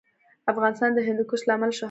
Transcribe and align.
افغانستان 0.51 0.89
د 0.93 0.99
هندوکش 1.07 1.41
له 1.45 1.51
امله 1.55 1.69
شهرت 1.71 1.75
لري. 1.75 1.79